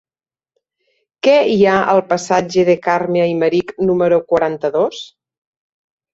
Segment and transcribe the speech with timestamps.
[1.27, 5.05] Què hi ha al passatge de Carme Aymerich número quaranta-dos?